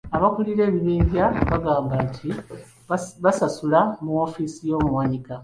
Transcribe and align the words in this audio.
Abakulira 0.15 0.61
ebibiinja 0.65 1.23
bagamba 1.49 1.93
nti 2.07 2.27
baasasula 3.23 3.79
mu 4.03 4.09
woofiisi 4.17 4.61
y'omuwanika. 4.69 5.33